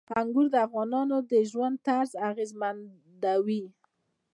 [0.19, 3.63] انګور د افغانانو د ژوند طرز اغېزمنوي.